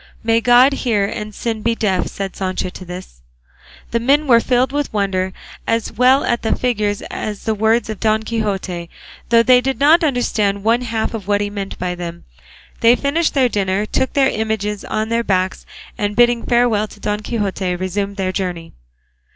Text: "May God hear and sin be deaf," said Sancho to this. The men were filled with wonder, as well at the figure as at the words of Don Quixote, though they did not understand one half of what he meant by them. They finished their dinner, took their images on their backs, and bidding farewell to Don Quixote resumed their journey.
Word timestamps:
"May 0.23 0.41
God 0.41 0.73
hear 0.73 1.05
and 1.05 1.31
sin 1.35 1.61
be 1.61 1.75
deaf," 1.75 2.07
said 2.07 2.35
Sancho 2.35 2.69
to 2.69 2.83
this. 2.85 3.21
The 3.91 3.99
men 3.99 4.25
were 4.25 4.39
filled 4.39 4.71
with 4.71 4.91
wonder, 4.91 5.31
as 5.67 5.91
well 5.93 6.23
at 6.23 6.41
the 6.41 6.55
figure 6.55 6.89
as 6.89 7.01
at 7.11 7.45
the 7.45 7.53
words 7.53 7.87
of 7.87 7.99
Don 7.99 8.23
Quixote, 8.23 8.89
though 9.29 9.43
they 9.43 9.61
did 9.61 9.79
not 9.79 10.03
understand 10.03 10.63
one 10.63 10.81
half 10.81 11.13
of 11.13 11.27
what 11.27 11.39
he 11.39 11.51
meant 11.51 11.77
by 11.77 11.93
them. 11.93 12.23
They 12.79 12.95
finished 12.95 13.35
their 13.35 13.47
dinner, 13.47 13.85
took 13.85 14.13
their 14.13 14.29
images 14.31 14.83
on 14.83 15.09
their 15.09 15.23
backs, 15.23 15.67
and 15.99 16.15
bidding 16.15 16.47
farewell 16.47 16.87
to 16.87 16.99
Don 16.99 17.19
Quixote 17.19 17.75
resumed 17.75 18.17
their 18.17 18.31
journey. 18.31 18.73